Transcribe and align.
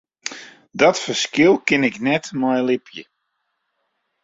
Dat 0.79 0.97
ferskil 1.03 1.55
kin 1.67 1.83
ik 1.89 1.95
net 2.05 2.23
mei 2.39 2.61
libje. 2.69 3.03